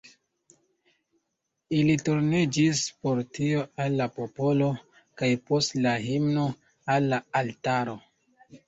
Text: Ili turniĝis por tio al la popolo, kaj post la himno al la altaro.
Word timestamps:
Ili 1.79 1.97
turniĝis 2.07 2.81
por 3.03 3.23
tio 3.39 3.61
al 3.85 4.01
la 4.03 4.11
popolo, 4.19 4.71
kaj 5.23 5.33
post 5.53 5.79
la 5.87 5.97
himno 6.09 6.49
al 6.97 7.11
la 7.15 7.25
altaro. 7.45 8.01